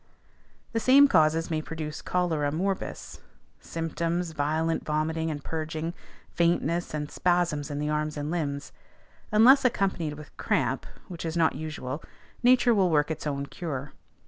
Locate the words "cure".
13.45-13.93